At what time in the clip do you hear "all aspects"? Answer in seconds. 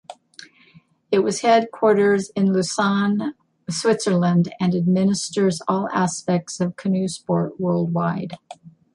5.67-6.59